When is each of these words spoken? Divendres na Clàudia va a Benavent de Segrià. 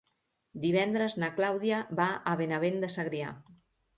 Divendres 0.61 1.17
na 1.23 1.29
Clàudia 1.35 1.83
va 2.01 2.09
a 2.31 2.35
Benavent 2.41 2.83
de 2.85 2.89
Segrià. 2.97 3.37